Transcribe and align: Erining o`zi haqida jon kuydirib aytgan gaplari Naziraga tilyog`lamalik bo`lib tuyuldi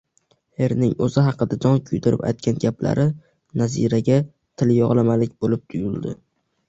Erining 0.67 0.93
o`zi 1.07 1.23
haqida 1.25 1.57
jon 1.65 1.77
kuydirib 1.89 2.23
aytgan 2.29 2.57
gaplari 2.63 3.05
Naziraga 3.63 4.19
tilyog`lamalik 4.63 5.37
bo`lib 5.47 5.65
tuyuldi 5.75 6.17